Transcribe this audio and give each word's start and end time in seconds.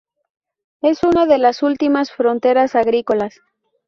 Es 0.81 1.03
una 1.03 1.27
de 1.27 1.37
las 1.37 1.61
últimas 1.61 2.11
fronteras 2.11 2.73
agrícolas. 2.73 3.39